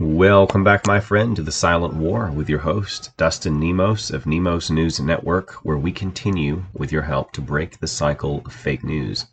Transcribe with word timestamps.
Welcome 0.00 0.62
back, 0.62 0.86
my 0.86 1.00
friend, 1.00 1.34
to 1.34 1.42
the 1.42 1.50
Silent 1.50 1.94
War 1.94 2.30
with 2.30 2.48
your 2.48 2.60
host, 2.60 3.10
Dustin 3.16 3.58
Nemos 3.58 4.12
of 4.12 4.26
Nemos 4.26 4.70
News 4.70 5.00
Network, 5.00 5.54
where 5.64 5.76
we 5.76 5.90
continue, 5.90 6.62
with 6.72 6.92
your 6.92 7.02
help, 7.02 7.32
to 7.32 7.40
break 7.40 7.80
the 7.80 7.88
cycle 7.88 8.40
of 8.46 8.52
fake 8.52 8.84
news. 8.84 9.26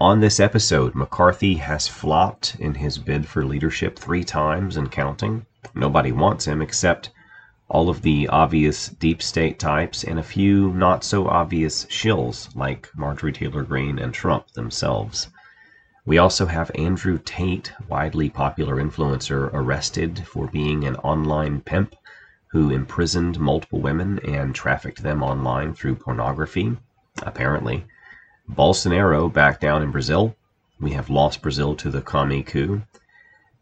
On 0.00 0.20
this 0.20 0.38
episode, 0.38 0.94
McCarthy 0.94 1.54
has 1.54 1.88
flopped 1.88 2.54
in 2.60 2.74
his 2.74 2.96
bid 2.96 3.26
for 3.26 3.44
leadership 3.44 3.98
three 3.98 4.22
times 4.22 4.76
and 4.76 4.88
counting. 4.88 5.46
Nobody 5.74 6.12
wants 6.12 6.44
him 6.44 6.62
except 6.62 7.10
all 7.68 7.88
of 7.88 8.02
the 8.02 8.28
obvious 8.28 8.90
deep 8.90 9.20
state 9.20 9.58
types 9.58 10.04
and 10.04 10.20
a 10.20 10.22
few 10.22 10.72
not 10.74 11.02
so 11.02 11.26
obvious 11.26 11.86
shills 11.86 12.54
like 12.54 12.88
Marjorie 12.94 13.32
Taylor 13.32 13.64
Greene 13.64 13.98
and 13.98 14.14
Trump 14.14 14.52
themselves. 14.52 15.26
We 16.06 16.18
also 16.18 16.44
have 16.44 16.70
Andrew 16.74 17.18
Tate, 17.18 17.72
widely 17.88 18.28
popular 18.28 18.76
influencer, 18.76 19.50
arrested 19.54 20.26
for 20.26 20.46
being 20.48 20.84
an 20.84 20.96
online 20.96 21.62
pimp 21.62 21.96
who 22.48 22.70
imprisoned 22.70 23.40
multiple 23.40 23.80
women 23.80 24.18
and 24.18 24.54
trafficked 24.54 25.02
them 25.02 25.22
online 25.22 25.72
through 25.72 25.94
pornography, 25.94 26.76
apparently. 27.22 27.86
Bolsonaro 28.48 29.32
back 29.32 29.60
down 29.60 29.82
in 29.82 29.90
Brazil. 29.90 30.36
We 30.78 30.90
have 30.92 31.08
lost 31.08 31.40
Brazil 31.40 31.74
to 31.76 31.90
the 31.90 32.02
commie 32.02 32.42
coup. 32.42 32.82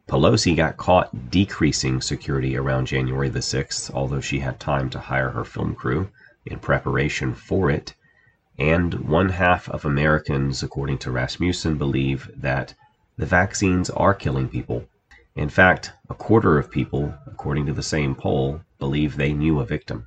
Pelosi 0.09 0.57
got 0.57 0.77
caught 0.77 1.31
decreasing 1.31 2.01
security 2.01 2.57
around 2.57 2.87
January 2.87 3.29
the 3.29 3.39
6th, 3.39 3.93
although 3.93 4.21
she 4.21 4.41
had 4.41 4.59
time 4.59 4.91
to 4.91 4.99
hire 4.99 5.31
her 5.31 5.45
film 5.45 5.77
crew 5.77 6.09
in 6.45 6.59
preparation 6.59 7.35
for 7.35 7.71
it. 7.71 7.95
And 8.59 8.95
one 9.09 9.31
half 9.31 9.69
of 9.69 9.85
Americans, 9.85 10.63
according 10.63 10.99
to 10.99 11.11
Rasmussen, 11.11 11.79
believe 11.79 12.31
that 12.37 12.75
the 13.17 13.27
vaccines 13.27 13.91
are 13.91 14.15
killing 14.15 14.49
people. 14.49 14.85
In 15.35 15.49
fact, 15.49 15.93
a 16.11 16.15
quarter 16.15 16.59
of 16.59 16.71
people, 16.71 17.15
according 17.27 17.67
to 17.67 17.73
the 17.73 17.83
same 17.83 18.15
poll, 18.15 18.61
believe 18.79 19.17
they 19.17 19.33
knew 19.33 19.61
a 19.61 19.65
victim. 19.65 20.07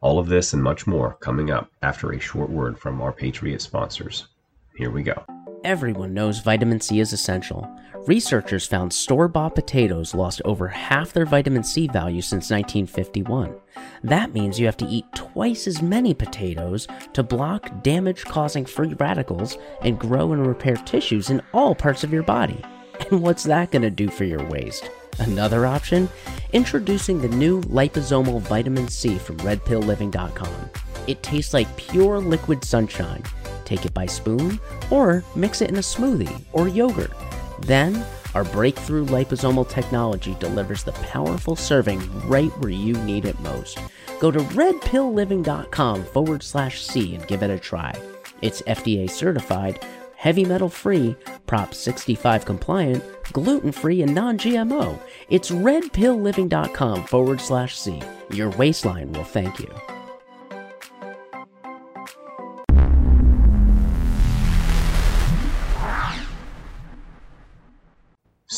All 0.00 0.18
of 0.18 0.28
this 0.28 0.52
and 0.52 0.62
much 0.62 0.86
more 0.86 1.14
coming 1.14 1.50
up 1.50 1.70
after 1.82 2.12
a 2.12 2.20
short 2.20 2.48
word 2.48 2.78
from 2.78 3.00
our 3.02 3.12
Patriot 3.12 3.60
sponsors. 3.60 4.28
Here 4.76 4.90
we 4.90 5.02
go. 5.02 5.37
Everyone 5.64 6.14
knows 6.14 6.38
vitamin 6.38 6.80
C 6.80 7.00
is 7.00 7.12
essential. 7.12 7.68
Researchers 8.06 8.64
found 8.64 8.92
store 8.92 9.26
bought 9.26 9.56
potatoes 9.56 10.14
lost 10.14 10.40
over 10.44 10.68
half 10.68 11.12
their 11.12 11.26
vitamin 11.26 11.64
C 11.64 11.88
value 11.88 12.22
since 12.22 12.50
1951. 12.50 13.56
That 14.04 14.32
means 14.32 14.60
you 14.60 14.66
have 14.66 14.76
to 14.76 14.86
eat 14.86 15.04
twice 15.16 15.66
as 15.66 15.82
many 15.82 16.14
potatoes 16.14 16.86
to 17.12 17.24
block 17.24 17.82
damage 17.82 18.24
causing 18.24 18.64
free 18.64 18.94
radicals 18.94 19.58
and 19.82 19.98
grow 19.98 20.32
and 20.32 20.46
repair 20.46 20.76
tissues 20.76 21.28
in 21.28 21.42
all 21.52 21.74
parts 21.74 22.04
of 22.04 22.12
your 22.12 22.22
body. 22.22 22.62
And 23.10 23.20
what's 23.20 23.44
that 23.44 23.72
going 23.72 23.82
to 23.82 23.90
do 23.90 24.08
for 24.08 24.24
your 24.24 24.44
waist? 24.48 24.88
Another 25.18 25.66
option? 25.66 26.08
Introducing 26.52 27.20
the 27.20 27.28
new 27.28 27.60
liposomal 27.62 28.40
vitamin 28.40 28.86
C 28.88 29.18
from 29.18 29.38
redpillliving.com. 29.38 30.70
It 31.08 31.22
tastes 31.22 31.52
like 31.52 31.76
pure 31.76 32.18
liquid 32.18 32.64
sunshine. 32.64 33.24
Take 33.68 33.84
it 33.84 33.92
by 33.92 34.06
spoon 34.06 34.58
or 34.90 35.22
mix 35.36 35.60
it 35.60 35.68
in 35.68 35.76
a 35.76 35.80
smoothie 35.80 36.40
or 36.54 36.68
yogurt. 36.68 37.12
Then, 37.60 38.02
our 38.34 38.44
breakthrough 38.44 39.04
liposomal 39.04 39.68
technology 39.68 40.34
delivers 40.40 40.84
the 40.84 40.92
powerful 40.92 41.54
serving 41.54 42.00
right 42.26 42.50
where 42.60 42.70
you 42.70 42.94
need 43.04 43.26
it 43.26 43.38
most. 43.40 43.78
Go 44.20 44.30
to 44.30 44.38
redpillliving.com 44.38 46.04
forward 46.06 46.42
slash 46.42 46.80
C 46.80 47.14
and 47.14 47.28
give 47.28 47.42
it 47.42 47.50
a 47.50 47.58
try. 47.58 47.94
It's 48.40 48.62
FDA 48.62 49.10
certified, 49.10 49.84
heavy 50.16 50.46
metal 50.46 50.70
free, 50.70 51.14
Prop 51.46 51.74
65 51.74 52.46
compliant, 52.46 53.04
gluten 53.34 53.70
free, 53.70 54.00
and 54.00 54.14
non 54.14 54.38
GMO. 54.38 54.98
It's 55.28 55.50
redpillliving.com 55.50 57.04
forward 57.04 57.42
slash 57.42 57.78
C. 57.78 58.00
Your 58.30 58.48
waistline 58.50 59.12
will 59.12 59.24
thank 59.24 59.58
you. 59.58 59.97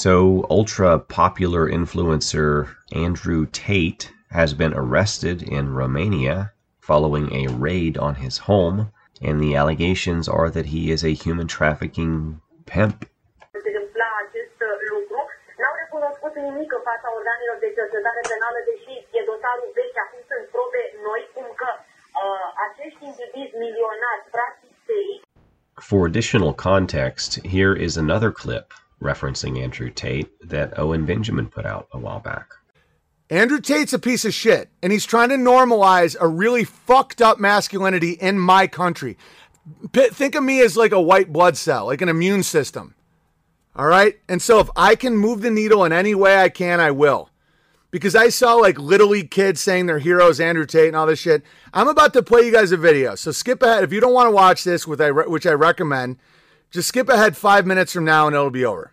So, 0.03 0.47
ultra 0.49 0.99
popular 0.99 1.69
influencer 1.69 2.75
Andrew 2.91 3.45
Tate 3.53 4.11
has 4.31 4.55
been 4.55 4.73
arrested 4.73 5.43
in 5.43 5.75
Romania 5.75 6.53
following 6.81 7.31
a 7.35 7.53
raid 7.53 7.99
on 7.99 8.15
his 8.15 8.39
home, 8.39 8.93
and 9.21 9.39
the 9.39 9.57
allegations 9.57 10.27
are 10.27 10.49
that 10.49 10.65
he 10.65 10.91
is 10.91 11.05
a 11.05 11.13
human 11.13 11.47
trafficking 11.47 12.41
pimp. 12.65 13.11
For 25.79 26.07
additional 26.07 26.55
context, 26.55 27.45
here 27.45 27.75
is 27.75 27.99
another 27.99 28.33
clip 28.33 28.73
referencing 29.03 29.63
Andrew 29.63 29.91
Tate 29.91 30.31
that 30.49 30.79
Owen 30.79 31.07
Benjamin 31.07 31.47
put 31.49 31.67
out 31.67 31.89
a 31.93 31.99
while 31.99 32.21
back. 32.21 32.49
Andrew 33.31 33.61
Tate's 33.61 33.93
a 33.93 33.99
piece 33.99 34.25
of 34.25 34.35
shit, 34.35 34.71
and 34.83 34.93
he's 34.93 35.07
trying 35.07 35.29
to 35.29 35.37
normalize 35.37 36.17
a 36.21 36.27
really 36.27 36.65
fucked 36.65 37.23
up 37.23 37.39
masculinity 37.39 38.13
in 38.13 38.39
my 38.39 38.67
country. 38.67 39.17
P- 39.93 40.09
think 40.09 40.35
of 40.35 40.43
me 40.43 40.61
as 40.61 40.77
like 40.77 40.91
a 40.93 41.01
white 41.01 41.33
blood 41.33 41.57
cell, 41.57 41.87
like 41.87 42.03
an 42.03 42.09
immune 42.09 42.43
system. 42.43 42.95
All 43.77 43.87
right? 43.87 44.19
And 44.29 44.43
so 44.43 44.59
if 44.59 44.69
I 44.75 44.97
can 44.97 45.17
move 45.17 45.43
the 45.43 45.51
needle 45.51 45.85
in 45.85 45.93
any 45.93 46.15
way 46.15 46.39
I 46.39 46.49
can, 46.49 46.81
I 46.81 46.91
will. 46.91 47.31
Because 47.93 48.17
I 48.17 48.29
saw 48.29 48.55
like 48.55 48.79
little 48.79 49.09
league 49.09 49.31
kids 49.31 49.61
saying 49.61 49.87
they're 49.87 50.01
heroes, 50.01 50.41
Andrew 50.41 50.67
Tate, 50.67 50.89
and 50.89 50.97
all 50.97 51.07
this 51.07 51.21
shit. 51.21 51.45
I'm 51.73 51.89
about 51.89 52.13
to 52.15 52.23
play 52.23 52.43
you 52.43 52.53
guys 52.53 52.73
a 52.73 52.77
video. 52.77 53.15
So 53.15 53.31
skip 53.31 53.63
ahead. 53.63 53.85
If 53.85 53.93
you 53.93 54.01
don't 54.01 54.13
want 54.13 54.27
to 54.27 54.35
watch 54.35 54.65
this, 54.65 54.87
which 54.87 55.47
I 55.47 55.53
recommend, 55.53 56.19
just 56.71 56.89
skip 56.89 57.09
ahead 57.09 57.37
five 57.37 57.67
minutes 57.67 57.93
from 57.93 58.05
now 58.05 58.27
and 58.27 58.35
it'll 58.35 58.51
be 58.51 58.65
over. 58.65 58.93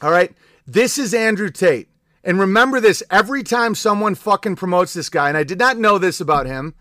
All 0.00 0.10
right? 0.10 0.34
This 0.66 0.98
is 0.98 1.14
Andrew 1.14 1.50
Tate. 1.50 1.88
And 2.24 2.40
remember 2.40 2.80
this 2.80 3.02
every 3.10 3.42
time 3.42 3.74
someone 3.74 4.16
fucking 4.16 4.56
promotes 4.56 4.94
this 4.94 5.08
guy, 5.08 5.28
and 5.28 5.38
I 5.38 5.44
did 5.44 5.58
not 5.58 5.78
know 5.78 5.96
this 5.96 6.20
about 6.20 6.46
him. 6.46 6.74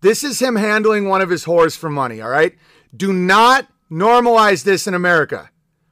This 0.00 0.24
is 0.24 0.40
him 0.40 0.56
handling 0.56 1.08
one 1.08 1.20
of 1.20 1.30
his 1.30 1.44
whores 1.44 1.76
for 1.76 1.88
money, 1.88 2.20
all 2.20 2.30
right? 2.30 2.56
Do 2.96 3.12
not 3.12 3.68
normalize 3.90 4.64
this 4.64 4.88
in 4.88 4.94
America. 4.94 5.50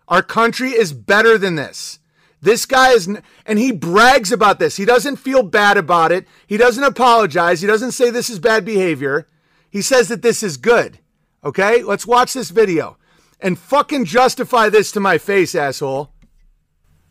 Our 0.08 0.22
country 0.22 0.70
is 0.70 0.92
better 0.92 1.38
than 1.38 1.54
this. 1.54 2.00
This 2.40 2.66
guy 2.66 2.92
is, 2.92 3.08
and 3.46 3.58
he 3.58 3.70
brags 3.70 4.32
about 4.32 4.58
this. 4.58 4.76
He 4.76 4.84
doesn't 4.84 5.16
feel 5.16 5.42
bad 5.42 5.76
about 5.76 6.10
it. 6.10 6.26
He 6.46 6.56
doesn't 6.56 6.82
apologize. 6.82 7.60
He 7.60 7.66
doesn't 7.66 7.92
say 7.92 8.10
this 8.10 8.30
is 8.30 8.38
bad 8.38 8.64
behavior. 8.64 9.28
He 9.70 9.82
says 9.82 10.08
that 10.08 10.22
this 10.22 10.42
is 10.42 10.56
good. 10.56 10.98
Okay? 11.44 11.82
Let's 11.82 12.06
watch 12.06 12.32
this 12.32 12.50
video 12.50 12.96
and 13.41 13.59
fucking 13.59 14.04
justify 14.04 14.69
this 14.69 14.93
to 14.93 15.00
my 15.00 15.19
face, 15.19 15.54
asshole. 15.54 16.10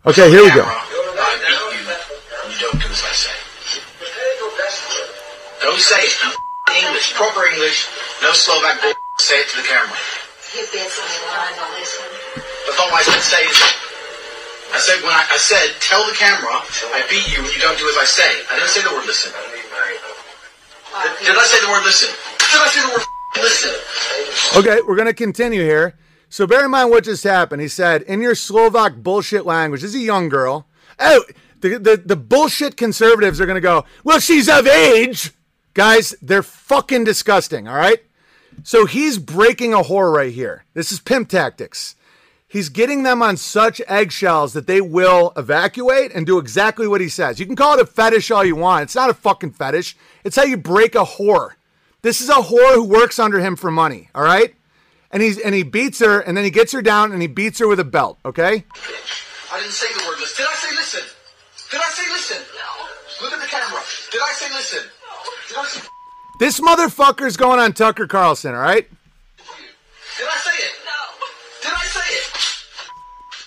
Okay, 0.06 0.30
here 0.30 0.44
we 0.44 0.52
go. 0.52 0.64
I 0.64 0.76
beat 1.44 1.52
you, 1.76 1.88
and 2.44 2.54
you 2.54 2.60
don't 2.60 2.80
do 2.80 2.88
as 2.88 3.04
I 3.04 3.14
say. 3.14 3.32
It. 3.32 3.48
English, 6.78 7.14
proper 7.14 7.46
English, 7.54 7.88
no 8.22 8.32
Slovak 8.34 8.82
bull. 8.82 8.94
Say 9.20 9.40
it 9.40 9.50
to 9.50 9.58
the 9.58 9.68
camera. 9.68 9.98
You 10.54 10.64
bit 10.72 10.90
something 10.90 11.22
when 11.26 11.38
I 11.38 11.50
don't 11.58 11.74
listen. 11.80 12.06
That's 12.66 12.78
not 12.78 12.92
what 12.92 13.02
I 13.02 13.04
said. 13.04 13.22
Say 13.22 13.44
it. 13.46 13.58
I 14.74 14.80
said 14.80 15.00
when 15.02 15.14
I, 15.14 15.24
I 15.32 15.38
said 15.38 15.74
tell 15.80 16.06
the 16.06 16.14
camera 16.14 16.54
I 16.94 17.02
beat 17.09 17.26
you 17.32 17.42
when 17.42 17.52
you 17.52 17.62
don't 17.62 17.78
do 17.80 17.88
as 17.90 17.98
I 17.98 18.06
say. 18.06 18.30
I 18.52 18.59
didn't 18.59 18.70
say 18.70 18.84
the 18.84 18.94
word 18.94 19.06
listen. 19.06 19.32
Did, 19.32 21.12
did 21.24 21.38
I 21.38 21.46
say 21.46 21.59
the 21.66 21.72
word 21.72 21.84
listen? 21.84 22.09
Did 22.14 22.62
I 22.62 22.70
say 22.70 22.82
the 22.84 22.92
word 22.94 23.06
listen? 23.42 23.74
Okay, 24.59 24.82
we're 24.86 24.96
going 24.96 25.09
to 25.09 25.18
continue 25.18 25.64
here. 25.64 25.98
So 26.30 26.46
bear 26.46 26.66
in 26.66 26.72
mind 26.72 26.90
what 26.90 27.06
just 27.06 27.24
happened. 27.24 27.62
He 27.62 27.68
said, 27.68 28.02
in 28.04 28.22
your 28.22 28.36
Slovak 28.36 28.98
bullshit 28.98 29.46
language, 29.46 29.82
this 29.82 29.96
is 29.96 30.02
a 30.02 30.06
young 30.06 30.30
girl. 30.30 30.68
Oh, 31.00 31.24
the, 31.62 31.78
the, 31.78 31.98
the 31.98 32.16
bullshit 32.16 32.78
conservatives 32.78 33.40
are 33.40 33.46
going 33.46 33.56
to 33.56 33.62
go, 33.62 33.85
well, 34.03 34.20
she's 34.20 34.50
of 34.50 34.68
age. 34.68 35.32
Guys, 35.74 36.16
they're 36.22 36.44
fucking 36.44 37.03
disgusting, 37.03 37.68
all 37.68 37.76
right? 37.76 38.03
So 38.64 38.85
he's 38.85 39.20
breaking 39.20 39.74
a 39.74 39.84
whore 39.84 40.14
right 40.14 40.34
here. 40.34 40.66
This 40.74 40.91
is 40.91 41.00
pimp 41.00 41.29
tactics. 41.29 41.96
He's 42.47 42.70
getting 42.70 43.03
them 43.03 43.22
on 43.22 43.38
such 43.38 43.82
eggshells 43.88 44.53
that 44.53 44.68
they 44.68 44.82
will 44.82 45.34
evacuate 45.35 46.12
and 46.14 46.26
do 46.26 46.38
exactly 46.38 46.88
what 46.88 47.02
he 47.02 47.09
says. 47.09 47.40
You 47.40 47.46
can 47.46 47.56
call 47.56 47.73
it 47.78 47.82
a 47.82 47.85
fetish 47.85 48.32
all 48.32 48.44
you 48.44 48.56
want. 48.56 48.84
It's 48.84 48.96
not 48.96 49.09
a 49.09 49.14
fucking 49.14 49.52
fetish. 49.52 49.97
It's 50.23 50.35
how 50.35 50.44
you 50.44 50.58
break 50.58 50.96
a 50.96 51.03
whore. 51.03 51.52
This 52.02 52.22
is 52.22 52.30
a 52.30 52.35
whore 52.35 52.73
who 52.73 52.84
works 52.85 53.20
under 53.20 53.40
him 53.40 53.56
for 53.56 53.70
money, 53.70 54.09
all 54.16 54.23
right? 54.23 54.56
And 55.12 55.24
he's 55.24 55.40
and 55.40 55.56
he 55.56 55.64
beats 55.64 56.00
her 56.00 56.20
and 56.20 56.36
then 56.36 56.44
he 56.44 56.52
gets 56.52 56.72
her 56.74 56.82
down 56.82 57.12
and 57.12 57.22
he 57.22 57.28
beats 57.28 57.59
her 57.59 57.68
with 57.68 57.80
a 57.80 57.86
belt, 57.86 58.18
okay? 58.26 58.66
I 59.52 59.59
didn't 59.59 59.72
say 59.72 59.88
the 59.94 60.06
word 60.08 60.20
listen. 60.20 60.44
Did 60.44 60.52
I 60.52 60.56
say 60.56 60.76
listen? 60.76 61.04
Did 61.72 61.82
I 61.82 61.90
say 61.90 62.12
listen? 62.12 62.38
No. 62.56 63.26
Look 63.26 63.34
at 63.34 63.42
the 63.42 63.48
camera. 63.48 63.82
Did 64.12 64.22
I 64.22 64.34
say 64.34 64.54
listen? 64.54 64.90
Did 65.48 65.58
I 65.58 65.66
say? 65.66 65.88
This 66.40 66.59
motherfucker's 66.59 67.38
going 67.38 67.59
on 67.59 67.74
Tucker 67.74 68.06
Carlson, 68.06 68.54
all 68.54 68.62
right? 68.62 68.88
Did 68.88 70.28
I 70.28 70.38
say 70.38 70.64
it? 70.64 70.72
No. 70.86 71.70
Did 71.70 71.72
I 71.74 71.86
say 71.86 72.14
it? 72.14 72.58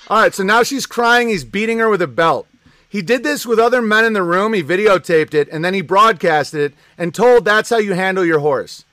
All 0.09 0.21
right, 0.21 0.35
so 0.35 0.43
now 0.43 0.62
she's 0.62 0.87
crying. 0.87 1.29
He's 1.29 1.45
beating 1.45 1.79
her 1.79 1.89
with 1.89 2.03
a 2.03 2.09
belt. 2.09 2.49
He 2.89 3.03
did 3.03 3.23
this 3.23 3.47
with 3.47 3.61
other 3.61 3.81
men 3.81 4.05
in 4.05 4.15
the 4.15 4.23
room. 4.25 4.53
He 4.53 4.62
videotaped 4.65 5.35
it 5.35 5.49
and 5.53 5.65
then 5.65 5.75
he 5.75 5.83
broadcasted 5.83 6.73
it 6.73 6.79
and 6.99 7.15
told 7.15 7.45
that's 7.45 7.71
how 7.71 7.79
you 7.79 7.93
handle 7.93 8.25
your 8.25 8.41
horse. 8.41 8.85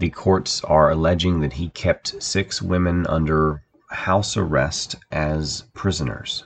The 0.00 0.08
courts 0.08 0.64
are 0.64 0.90
alleging 0.90 1.40
that 1.40 1.52
he 1.52 1.68
kept 1.68 2.22
six 2.22 2.62
women 2.62 3.06
under 3.06 3.64
house 3.90 4.34
arrest 4.34 4.96
as 5.12 5.64
prisoners. 5.74 6.44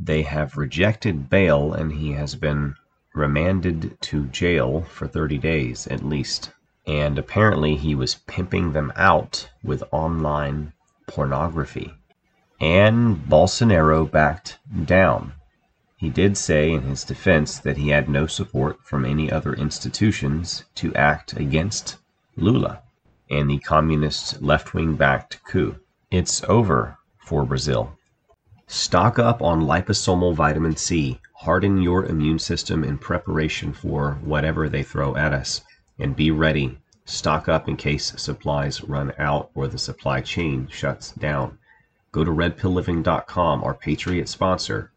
They 0.00 0.22
have 0.22 0.56
rejected 0.56 1.28
bail 1.28 1.74
and 1.74 1.92
he 1.92 2.12
has 2.12 2.34
been 2.36 2.74
remanded 3.12 3.98
to 4.00 4.24
jail 4.28 4.86
for 4.88 5.06
30 5.06 5.36
days 5.36 5.86
at 5.88 6.06
least. 6.06 6.52
And 6.86 7.18
apparently 7.18 7.76
he 7.76 7.94
was 7.94 8.14
pimping 8.14 8.72
them 8.72 8.90
out 8.96 9.50
with 9.62 9.84
online 9.92 10.72
pornography. 11.06 11.92
And 12.58 13.18
Bolsonaro 13.28 14.10
backed 14.10 14.58
down. 14.86 15.34
He 15.98 16.08
did 16.08 16.38
say 16.38 16.72
in 16.72 16.84
his 16.84 17.04
defense 17.04 17.58
that 17.58 17.76
he 17.76 17.90
had 17.90 18.08
no 18.08 18.26
support 18.26 18.82
from 18.82 19.04
any 19.04 19.30
other 19.30 19.52
institutions 19.52 20.64
to 20.76 20.94
act 20.94 21.34
against 21.34 21.98
Lula 22.38 22.80
and 23.30 23.50
the 23.50 23.58
communist 23.58 24.40
left 24.40 24.74
wing 24.74 24.94
backed 24.94 25.42
coup. 25.44 25.76
It's 26.10 26.42
over 26.44 26.98
for 27.18 27.44
Brazil. 27.44 27.96
Stock 28.68 29.18
up 29.18 29.42
on 29.42 29.62
liposomal 29.62 30.34
vitamin 30.34 30.76
C. 30.76 31.20
Harden 31.34 31.80
your 31.80 32.04
immune 32.04 32.38
system 32.38 32.82
in 32.82 32.98
preparation 32.98 33.72
for 33.72 34.18
whatever 34.22 34.68
they 34.68 34.82
throw 34.82 35.14
at 35.16 35.32
us. 35.32 35.62
And 35.98 36.16
be 36.16 36.30
ready. 36.30 36.78
Stock 37.04 37.48
up 37.48 37.68
in 37.68 37.76
case 37.76 38.12
supplies 38.16 38.82
run 38.82 39.12
out 39.18 39.50
or 39.54 39.68
the 39.68 39.78
supply 39.78 40.20
chain 40.20 40.68
shuts 40.68 41.12
down. 41.12 41.58
Go 42.10 42.24
to 42.24 42.30
redpillliving.com, 42.30 43.62
our 43.62 43.74
Patriot 43.74 44.28
sponsor, 44.28 44.90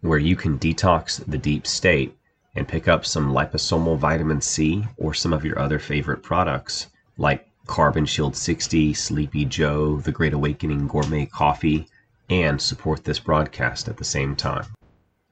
where 0.00 0.18
you 0.18 0.34
can 0.34 0.58
detox 0.58 1.24
the 1.24 1.38
deep 1.38 1.66
state 1.66 2.16
and 2.56 2.66
pick 2.66 2.88
up 2.88 3.06
some 3.06 3.32
liposomal 3.32 3.96
vitamin 3.96 4.40
C 4.40 4.84
or 4.96 5.14
some 5.14 5.32
of 5.32 5.44
your 5.44 5.58
other 5.58 5.78
favorite 5.78 6.22
products 6.22 6.88
like 7.16 7.48
Carbon 7.66 8.06
Shield 8.06 8.36
60, 8.36 8.92
Sleepy 8.94 9.44
Joe, 9.44 9.98
The 9.98 10.12
Great 10.12 10.32
Awakening 10.32 10.88
Gourmet 10.88 11.26
Coffee, 11.26 11.86
and 12.28 12.60
support 12.60 13.04
this 13.04 13.18
broadcast 13.18 13.88
at 13.88 13.96
the 13.96 14.04
same 14.04 14.34
time. 14.34 14.66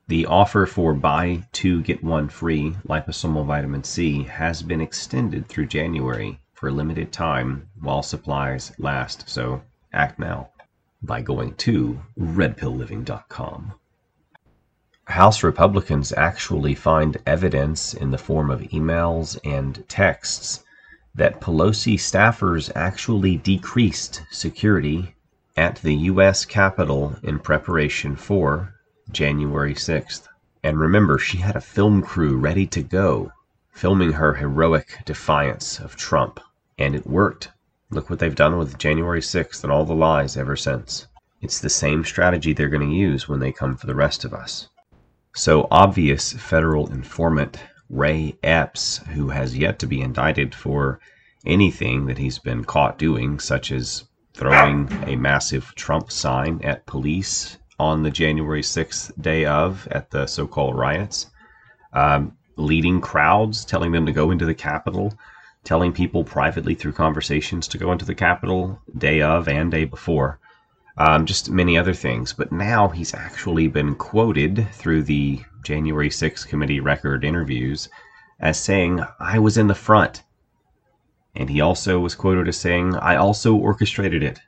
The 0.08 0.26
offer 0.26 0.66
for 0.66 0.92
buy 0.92 1.46
two 1.52 1.82
get 1.82 2.02
one 2.02 2.28
free 2.28 2.76
liposomal 2.88 3.46
vitamin 3.46 3.84
C 3.84 4.24
has 4.24 4.62
been 4.62 4.80
extended 4.80 5.46
through 5.46 5.66
January 5.66 6.40
for 6.52 6.68
a 6.68 6.72
limited 6.72 7.12
time 7.12 7.68
while 7.80 8.02
supplies 8.02 8.72
last, 8.78 9.28
so 9.28 9.62
act 9.92 10.18
now 10.18 10.50
by 11.02 11.22
going 11.22 11.54
to 11.54 12.00
redpillliving.com. 12.18 13.74
House 15.04 15.42
Republicans 15.42 16.12
actually 16.16 16.74
find 16.74 17.16
evidence 17.26 17.94
in 17.94 18.10
the 18.10 18.18
form 18.18 18.50
of 18.50 18.60
emails 18.60 19.38
and 19.44 19.88
texts 19.88 20.64
that 21.14 21.40
Pelosi 21.40 21.94
staffers 21.94 22.70
actually 22.74 23.36
decreased 23.36 24.22
security 24.30 25.14
at 25.56 25.76
the 25.76 25.94
U.S. 25.94 26.44
Capitol 26.44 27.16
in 27.22 27.38
preparation 27.38 28.16
for 28.16 28.74
January 29.10 29.74
6th. 29.74 30.28
And 30.62 30.78
remember, 30.78 31.18
she 31.18 31.38
had 31.38 31.56
a 31.56 31.60
film 31.60 32.02
crew 32.02 32.36
ready 32.36 32.66
to 32.68 32.82
go, 32.82 33.32
filming 33.72 34.12
her 34.12 34.34
heroic 34.34 34.98
defiance 35.04 35.78
of 35.80 35.96
Trump. 35.96 36.38
And 36.78 36.94
it 36.94 37.06
worked. 37.06 37.50
Look 37.90 38.08
what 38.08 38.20
they've 38.20 38.34
done 38.34 38.56
with 38.56 38.78
January 38.78 39.20
6th 39.20 39.64
and 39.64 39.72
all 39.72 39.84
the 39.84 39.94
lies 39.94 40.36
ever 40.36 40.54
since. 40.54 41.08
It's 41.42 41.58
the 41.58 41.70
same 41.70 42.04
strategy 42.04 42.52
they're 42.52 42.68
going 42.68 42.88
to 42.88 42.94
use 42.94 43.28
when 43.28 43.40
they 43.40 43.52
come 43.52 43.76
for 43.76 43.86
the 43.86 43.94
rest 43.94 44.24
of 44.24 44.32
us. 44.32 44.68
So, 45.34 45.66
obvious 45.70 46.32
federal 46.32 46.90
informant 46.92 47.58
Ray 47.90 48.38
Epps, 48.44 48.98
who 48.98 49.31
has 49.31 49.58
yet 49.58 49.81
to 49.81 49.87
be 49.87 50.00
indicted 50.00 50.54
for 50.54 51.00
anything 51.44 52.06
that 52.06 52.19
he's 52.19 52.38
been 52.38 52.64
caught 52.64 52.98
doing, 52.98 53.40
such 53.40 53.72
as 53.72 54.04
throwing 54.32 54.88
a 55.06 55.16
massive 55.16 55.75
Trump 55.75 56.10
sign 56.12 56.60
at 56.62 56.87
police 56.87 57.58
on 57.81 58.02
the 58.02 58.10
January 58.10 58.62
6th 58.62 59.10
day 59.20 59.44
of 59.44 59.88
at 59.90 60.10
the 60.10 60.26
so 60.26 60.46
called 60.46 60.76
riots, 60.78 61.26
um, 61.92 62.37
leading 62.56 63.00
crowds, 63.00 63.64
telling 63.64 63.90
them 63.90 64.06
to 64.06 64.12
go 64.12 64.31
into 64.31 64.44
the 64.44 64.54
Capitol, 64.54 65.12
telling 65.64 65.92
people 65.92 66.22
privately 66.22 66.75
through 66.75 66.92
conversations 66.92 67.66
to 67.66 67.78
go 67.78 67.90
into 67.90 68.04
the 68.04 68.14
Capitol 68.14 68.81
day 68.96 69.20
of 69.20 69.48
and 69.48 69.70
day 69.70 69.84
before. 69.84 70.38
Um, 70.96 71.25
just 71.25 71.50
many 71.50 71.78
other 71.78 71.94
things. 71.94 72.32
But 72.32 72.52
now 72.52 72.88
he's 72.88 73.14
actually 73.14 73.69
been 73.69 73.94
quoted 73.94 74.69
through 74.72 75.04
the 75.04 75.40
January 75.62 76.08
6th 76.08 76.46
committee 76.46 76.81
record 76.81 77.25
interviews 77.25 77.88
as 78.38 78.58
saying, 78.58 79.00
I 79.19 79.38
was 79.38 79.56
in 79.56 79.66
the 79.66 79.75
front. 79.75 80.22
And 81.34 81.48
he 81.48 81.60
also 81.60 82.00
was 82.00 82.14
quoted 82.14 82.48
as 82.48 82.56
saying, 82.56 82.96
I 82.96 83.16
also 83.16 83.54
orchestrated 83.54 84.22
it. 84.22 84.40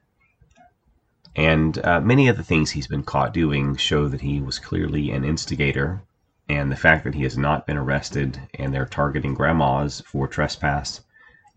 And 1.37 1.79
uh, 1.85 2.01
many 2.01 2.29
of 2.29 2.37
the 2.37 2.43
things 2.43 2.71
he's 2.71 2.87
been 2.87 3.05
caught 3.05 3.33
doing 3.33 3.77
show 3.77 4.09
that 4.09 4.21
he 4.21 4.41
was 4.41 4.59
clearly 4.59 5.11
an 5.11 5.25
instigator. 5.25 6.03
And 6.49 6.71
the 6.71 6.77
fact 6.77 7.05
that 7.05 7.15
he 7.15 7.23
has 7.23 7.39
not 7.39 7.67
been 7.67 7.77
arrested 7.77 8.41
and 8.59 8.75
they're 8.75 8.85
targeting 8.85 9.35
grandmas 9.35 10.03
for 10.07 10.27
trespass 10.27 11.01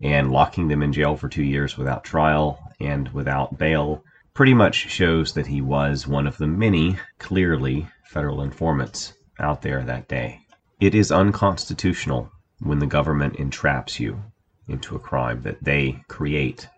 and 0.00 0.30
locking 0.30 0.68
them 0.68 0.82
in 0.82 0.92
jail 0.92 1.16
for 1.16 1.28
two 1.28 1.42
years 1.42 1.76
without 1.76 2.04
trial 2.04 2.72
and 2.80 3.08
without 3.08 3.58
bail 3.58 4.04
pretty 4.36 4.52
much 4.52 4.90
shows 4.90 5.32
that 5.32 5.46
he 5.46 5.62
was 5.62 6.06
one 6.06 6.26
of 6.26 6.36
the 6.36 6.46
many, 6.46 6.94
clearly, 7.18 7.88
federal 8.04 8.42
informants 8.42 9.14
out 9.38 9.62
there 9.62 9.82
that 9.82 10.06
day. 10.08 10.38
It 10.78 10.94
is 10.94 11.10
unconstitutional 11.10 12.30
when 12.60 12.78
the 12.78 12.86
government 12.86 13.36
entraps 13.36 13.98
you 13.98 14.22
into 14.68 14.94
a 14.94 14.98
crime 14.98 15.40
that 15.40 15.64
they 15.64 16.02
create 16.08 16.68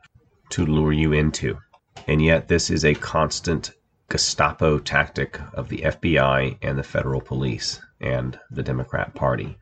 to 0.50 0.64
lure 0.64 0.92
you 0.92 1.12
into. 1.12 1.58
And 2.06 2.22
yet, 2.22 2.46
this 2.46 2.70
is 2.70 2.84
a 2.84 2.94
constant 2.94 3.72
Gestapo 4.08 4.78
tactic 4.78 5.40
of 5.52 5.68
the 5.68 5.78
FBI 5.78 6.58
and 6.62 6.78
the 6.78 6.84
federal 6.84 7.20
police 7.20 7.80
and 8.00 8.38
the 8.52 8.62
Democrat 8.62 9.16
Party. 9.16 9.58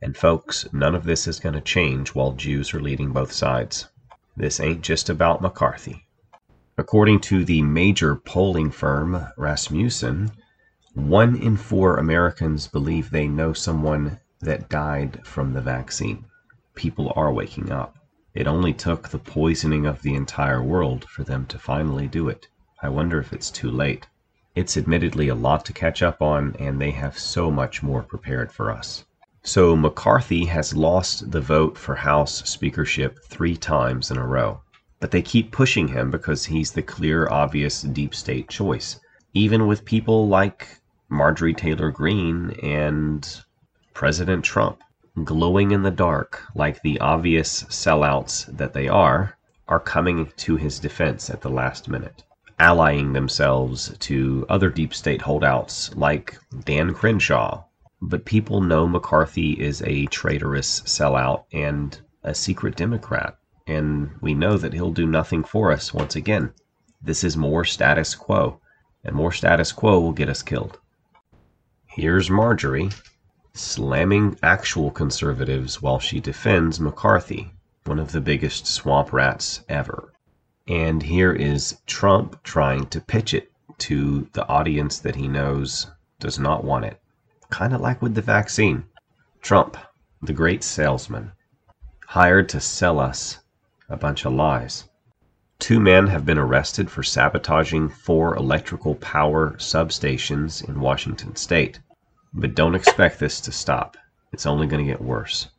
And 0.00 0.16
folks, 0.16 0.72
none 0.72 0.94
of 0.94 1.02
this 1.02 1.26
is 1.26 1.40
going 1.40 1.56
to 1.56 1.60
change 1.60 2.10
while 2.10 2.34
Jews 2.34 2.72
are 2.72 2.80
leading 2.80 3.10
both 3.10 3.32
sides. 3.32 3.88
This 4.36 4.60
ain't 4.60 4.82
just 4.82 5.10
about 5.10 5.42
McCarthy. 5.42 6.06
According 6.84 7.20
to 7.20 7.44
the 7.44 7.62
major 7.62 8.16
polling 8.16 8.72
firm 8.72 9.28
Rasmussen, 9.36 10.32
one 10.94 11.36
in 11.36 11.56
four 11.56 11.96
Americans 11.96 12.66
believe 12.66 13.08
they 13.08 13.28
know 13.28 13.52
someone 13.52 14.18
that 14.40 14.68
died 14.68 15.24
from 15.24 15.52
the 15.52 15.60
vaccine. 15.60 16.24
People 16.74 17.12
are 17.14 17.32
waking 17.32 17.70
up. 17.70 17.94
It 18.34 18.48
only 18.48 18.72
took 18.72 19.08
the 19.08 19.20
poisoning 19.20 19.86
of 19.86 20.02
the 20.02 20.16
entire 20.16 20.60
world 20.60 21.04
for 21.04 21.22
them 21.22 21.46
to 21.46 21.56
finally 21.56 22.08
do 22.08 22.28
it. 22.28 22.48
I 22.82 22.88
wonder 22.88 23.20
if 23.20 23.32
it's 23.32 23.52
too 23.52 23.70
late. 23.70 24.08
It's 24.56 24.76
admittedly 24.76 25.28
a 25.28 25.36
lot 25.36 25.64
to 25.66 25.72
catch 25.72 26.02
up 26.02 26.20
on, 26.20 26.56
and 26.58 26.80
they 26.80 26.90
have 26.90 27.16
so 27.16 27.48
much 27.48 27.84
more 27.84 28.02
prepared 28.02 28.50
for 28.50 28.72
us. 28.72 29.04
So 29.44 29.76
McCarthy 29.76 30.46
has 30.46 30.74
lost 30.74 31.30
the 31.30 31.40
vote 31.40 31.78
for 31.78 31.94
House 31.94 32.42
speakership 32.50 33.20
three 33.22 33.56
times 33.56 34.10
in 34.10 34.16
a 34.16 34.26
row. 34.26 34.62
But 35.02 35.10
they 35.10 35.20
keep 35.20 35.50
pushing 35.50 35.88
him 35.88 36.12
because 36.12 36.44
he's 36.44 36.70
the 36.70 36.80
clear, 36.80 37.28
obvious 37.28 37.82
deep 37.82 38.14
state 38.14 38.48
choice. 38.48 39.00
Even 39.34 39.66
with 39.66 39.84
people 39.84 40.28
like 40.28 40.80
Marjorie 41.08 41.54
Taylor 41.54 41.90
Greene 41.90 42.56
and 42.62 43.28
President 43.94 44.44
Trump 44.44 44.80
glowing 45.24 45.72
in 45.72 45.82
the 45.82 45.90
dark 45.90 46.44
like 46.54 46.80
the 46.82 47.00
obvious 47.00 47.64
sellouts 47.64 48.46
that 48.56 48.74
they 48.74 48.86
are, 48.86 49.36
are 49.66 49.80
coming 49.80 50.30
to 50.36 50.54
his 50.54 50.78
defense 50.78 51.28
at 51.30 51.40
the 51.40 51.50
last 51.50 51.88
minute, 51.88 52.22
allying 52.60 53.12
themselves 53.12 53.98
to 53.98 54.46
other 54.48 54.70
deep 54.70 54.94
state 54.94 55.22
holdouts 55.22 55.92
like 55.96 56.38
Dan 56.64 56.94
Crenshaw. 56.94 57.64
But 58.00 58.24
people 58.24 58.60
know 58.60 58.86
McCarthy 58.86 59.60
is 59.60 59.82
a 59.82 60.06
traitorous 60.06 60.82
sellout 60.82 61.46
and 61.52 62.00
a 62.22 62.36
secret 62.36 62.76
Democrat 62.76 63.36
and 63.66 64.10
we 64.20 64.34
know 64.34 64.56
that 64.56 64.72
he'll 64.72 64.92
do 64.92 65.06
nothing 65.06 65.44
for 65.44 65.72
us 65.72 65.94
once 65.94 66.16
again. 66.16 66.52
This 67.00 67.24
is 67.24 67.36
more 67.36 67.64
status 67.64 68.14
quo, 68.14 68.60
and 69.04 69.14
more 69.14 69.32
status 69.32 69.72
quo 69.72 70.00
will 70.00 70.12
get 70.12 70.28
us 70.28 70.42
killed. 70.42 70.78
Here's 71.86 72.30
Marjorie 72.30 72.90
slamming 73.54 74.38
actual 74.42 74.90
conservatives 74.90 75.82
while 75.82 75.98
she 75.98 76.20
defends 76.20 76.80
McCarthy, 76.80 77.52
one 77.84 77.98
of 77.98 78.12
the 78.12 78.20
biggest 78.20 78.66
swamp 78.66 79.12
rats 79.12 79.62
ever. 79.68 80.12
And 80.68 81.02
here 81.02 81.32
is 81.32 81.78
Trump 81.86 82.42
trying 82.44 82.86
to 82.86 83.00
pitch 83.00 83.34
it 83.34 83.52
to 83.78 84.28
the 84.32 84.46
audience 84.48 85.00
that 85.00 85.16
he 85.16 85.28
knows 85.28 85.88
does 86.18 86.38
not 86.38 86.64
want 86.64 86.84
it. 86.84 87.00
Kind 87.50 87.74
of 87.74 87.80
like 87.80 88.00
with 88.00 88.14
the 88.14 88.22
vaccine. 88.22 88.84
Trump, 89.40 89.76
the 90.22 90.32
great 90.32 90.62
salesman, 90.62 91.32
hired 92.06 92.48
to 92.50 92.60
sell 92.60 93.00
us 93.00 93.40
a 93.92 93.96
bunch 93.96 94.24
of 94.24 94.32
lies. 94.32 94.88
Two 95.58 95.78
men 95.78 96.06
have 96.08 96.24
been 96.24 96.38
arrested 96.38 96.90
for 96.90 97.02
sabotaging 97.02 97.88
four 97.88 98.34
electrical 98.34 98.94
power 98.96 99.50
substations 99.58 100.66
in 100.68 100.80
Washington 100.80 101.36
state. 101.36 101.78
But 102.32 102.54
don't 102.54 102.74
expect 102.74 103.20
this 103.20 103.40
to 103.42 103.52
stop. 103.52 103.96
It's 104.32 104.46
only 104.46 104.66
going 104.66 104.84
to 104.84 104.90
get 104.90 105.02
worse. 105.02 105.50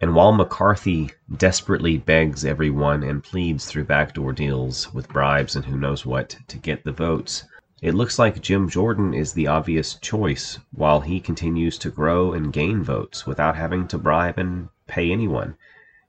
And 0.00 0.14
while 0.14 0.32
McCarthy 0.32 1.10
desperately 1.36 1.96
begs 1.96 2.44
everyone 2.44 3.02
and 3.02 3.22
pleads 3.22 3.66
through 3.66 3.84
backdoor 3.84 4.32
deals 4.32 4.92
with 4.92 5.08
bribes 5.08 5.56
and 5.56 5.64
who 5.64 5.78
knows 5.78 6.04
what 6.04 6.36
to 6.48 6.58
get 6.58 6.84
the 6.84 6.92
votes, 6.92 7.44
it 7.80 7.94
looks 7.94 8.18
like 8.18 8.42
Jim 8.42 8.68
Jordan 8.68 9.14
is 9.14 9.32
the 9.32 9.46
obvious 9.46 9.94
choice 9.94 10.58
while 10.72 11.00
he 11.00 11.20
continues 11.20 11.78
to 11.78 11.90
grow 11.90 12.32
and 12.32 12.52
gain 12.52 12.82
votes 12.82 13.26
without 13.26 13.56
having 13.56 13.86
to 13.88 13.98
bribe 13.98 14.36
and 14.36 14.68
pay 14.88 15.12
anyone. 15.12 15.56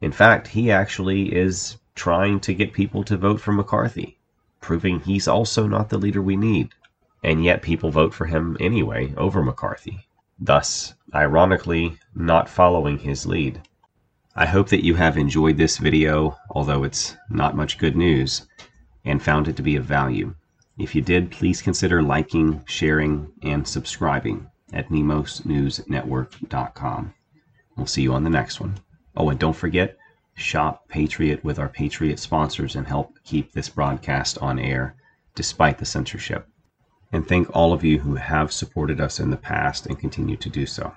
In 0.02 0.14
fact, 0.14 0.48
he 0.48 0.72
actually 0.72 1.36
is 1.36 1.76
trying 1.94 2.40
to 2.40 2.54
get 2.54 2.72
people 2.72 3.04
to 3.04 3.18
vote 3.18 3.42
for 3.42 3.52
McCarthy, 3.52 4.18
proving 4.62 5.02
he's 5.02 5.28
also 5.28 5.68
not 5.68 5.90
the 5.90 5.98
leader 5.98 6.22
we 6.22 6.38
need. 6.38 6.70
And 7.24 7.44
yet 7.44 7.62
people 7.62 7.92
vote 7.92 8.14
for 8.14 8.26
him 8.26 8.56
anyway 8.62 9.14
over 9.18 9.44
McCarthy, 9.44 10.08
thus, 10.40 10.94
ironically, 11.14 11.98
not 12.16 12.48
following 12.48 13.00
his 13.00 13.26
lead. 13.26 13.62
I 14.36 14.46
hope 14.46 14.70
that 14.70 14.86
you 14.86 14.96
have 14.96 15.18
enjoyed 15.18 15.58
this 15.58 15.78
video, 15.78 16.38
although 16.52 16.86
it's 16.86 17.18
not 17.30 17.58
much 17.58 17.78
good 17.78 17.98
news, 17.98 18.48
and 19.04 19.22
found 19.22 19.50
it 19.50 19.58
to 19.58 19.64
be 19.64 19.76
of 19.76 19.84
value. 19.84 20.34
If 20.78 20.96
you 20.96 21.02
did, 21.02 21.30
please 21.30 21.62
consider 21.62 22.02
liking, 22.02 22.64
sharing, 22.66 23.34
and 23.44 23.68
subscribing 23.68 24.48
at 24.72 24.88
nemosnewsnetwork.com. 24.88 27.14
We'll 27.76 27.86
see 27.86 28.04
you 28.04 28.14
on 28.14 28.24
the 28.24 28.30
next 28.30 28.62
one. 28.62 28.80
Oh, 29.20 29.30
and 29.30 29.38
don't 29.38 29.56
forget, 29.56 29.98
shop 30.34 30.88
Patriot 30.88 31.44
with 31.44 31.60
our 31.60 31.68
Patriot 31.68 32.20
sponsors 32.20 32.78
and 32.78 32.88
help 32.88 33.20
keep 33.26 33.52
this 33.52 33.68
broadcast 33.68 34.38
on 34.38 34.58
air 34.58 34.96
despite 35.36 35.78
the 35.78 35.86
censorship. 35.86 36.48
And 37.12 37.28
thank 37.28 37.54
all 37.54 37.74
of 37.74 37.84
you 37.84 38.00
who 38.00 38.16
have 38.16 38.54
supported 38.54 39.02
us 39.02 39.20
in 39.20 39.30
the 39.30 39.36
past 39.36 39.88
and 39.88 40.00
continue 40.00 40.38
to 40.38 40.50
do 40.50 40.66
so. 40.66 40.94